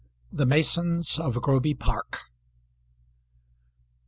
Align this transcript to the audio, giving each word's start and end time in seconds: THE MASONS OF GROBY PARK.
THE 0.31 0.47
MASONS 0.47 1.19
OF 1.19 1.39
GROBY 1.43 1.75
PARK. 1.75 2.21